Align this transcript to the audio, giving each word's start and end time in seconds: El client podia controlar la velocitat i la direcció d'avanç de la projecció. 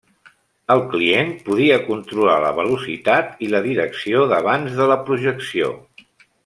El 0.75 0.79
client 0.93 1.29
podia 1.49 1.77
controlar 1.91 2.39
la 2.45 2.55
velocitat 2.61 3.47
i 3.49 3.53
la 3.55 3.63
direcció 3.69 4.27
d'avanç 4.33 4.77
de 4.83 4.93
la 4.95 5.03
projecció. 5.11 5.75